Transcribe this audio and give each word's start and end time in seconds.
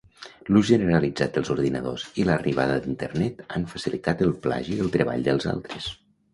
L'ús 0.53 0.69
generalitzat 0.69 1.35
dels 1.39 1.51
ordinadors 1.55 2.07
i 2.23 2.25
l'arribada 2.31 2.79
d'Internet 2.87 3.45
han 3.59 3.69
facilitat 3.77 4.27
el 4.29 4.35
plagi 4.49 4.83
del 4.83 4.93
treball 4.99 5.31
dels 5.33 5.51
altres. 5.57 5.95